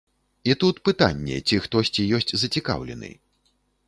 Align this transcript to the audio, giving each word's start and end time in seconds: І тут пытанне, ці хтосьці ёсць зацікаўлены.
І 0.51 0.53
тут 0.61 0.77
пытанне, 0.87 1.37
ці 1.47 1.59
хтосьці 1.65 2.05
ёсць 2.21 2.33
зацікаўлены. 2.45 3.11